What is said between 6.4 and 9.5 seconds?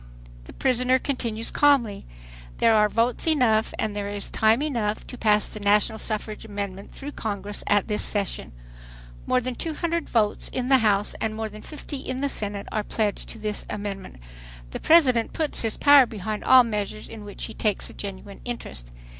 amendment through Congress at this session. More